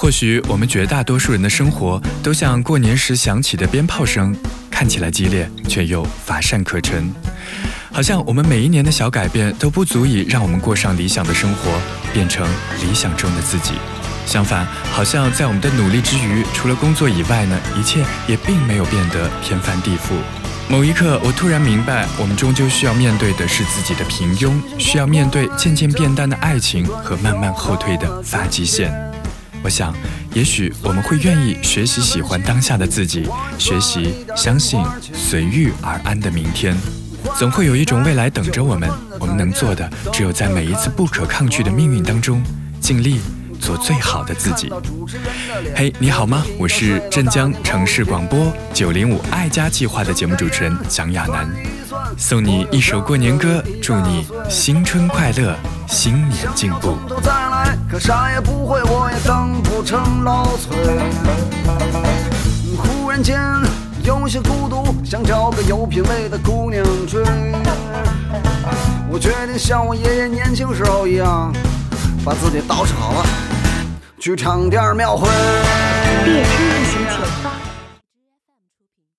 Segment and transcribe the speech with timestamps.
[0.00, 4.34] 或许我们绝大多数人的生活都像过年时响起的鞭炮声，
[4.70, 7.12] 看起来激烈，却又乏善可陈。
[7.92, 11.70] 好像我们每一年的小改变都不足以让我们过上理想的生活，
[12.14, 12.48] 变成
[12.80, 13.72] 理想中的自己。
[14.24, 20.14] 相反，好像在我们的努力之余，除了工作以外呢，一切也并没有变得天翻地覆。
[20.66, 29.09] 某一刻，我突然明白，我们终究需要面对的是自己的平庸，需要面对渐渐变淡的爱情和慢慢后退的发际线。
[29.62, 29.94] 我想，
[30.32, 33.28] 也许我们会愿意学习喜欢当下的自己，
[33.58, 34.82] 学习相信
[35.12, 36.74] 随遇而安的明天。
[37.36, 38.88] 总会有一种未来等着我们。
[39.18, 42.42] 我们能做的，只有在每一次不可抗拒的命运当中，
[42.80, 43.20] 尽力
[43.60, 44.72] 做最好的自己。
[45.76, 46.42] 嘿，你好吗？
[46.58, 51.46] 我是镇江城市广播九零五爱家计划的节目主持人蒋亚楠，
[52.16, 55.54] 送你一首过年歌，祝你新春快乐，
[55.86, 56.96] 新年进步。
[57.90, 59.49] 可啥也不会，我也等
[59.90, 60.70] 成老崔。
[62.78, 63.36] 忽然间。
[64.04, 67.22] 有些孤独，想找个有品位的姑娘追。
[69.10, 71.52] 我决定像我爷爷年轻时候一样，
[72.24, 73.26] 把自己捯饬好了，
[74.18, 75.28] 去唱点庙会。